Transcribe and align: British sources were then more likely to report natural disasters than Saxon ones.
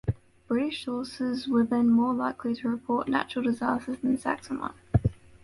British 0.47 0.85
sources 0.85 1.47
were 1.47 1.63
then 1.63 1.87
more 1.87 2.11
likely 2.11 2.55
to 2.55 2.67
report 2.67 3.07
natural 3.07 3.45
disasters 3.45 3.99
than 3.99 4.17
Saxon 4.17 4.59
ones. 4.59 4.73